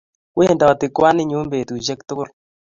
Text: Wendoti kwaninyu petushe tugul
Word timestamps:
Wendoti 0.37 0.87
kwaninyu 0.95 1.37
petushe 1.51 1.93
tugul 2.07 2.29